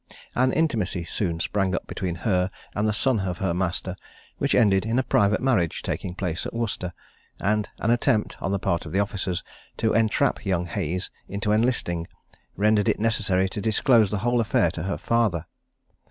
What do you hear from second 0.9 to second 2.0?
soon sprang up